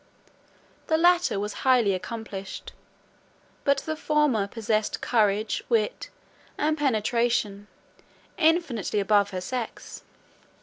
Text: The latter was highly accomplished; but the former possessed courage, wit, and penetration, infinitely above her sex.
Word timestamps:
The 0.87 0.97
latter 0.97 1.39
was 1.39 1.53
highly 1.61 1.93
accomplished; 1.93 2.73
but 3.63 3.77
the 3.81 3.95
former 3.95 4.47
possessed 4.47 4.99
courage, 4.99 5.61
wit, 5.69 6.09
and 6.57 6.75
penetration, 6.75 7.67
infinitely 8.35 8.99
above 8.99 9.29
her 9.29 9.41
sex. 9.41 10.01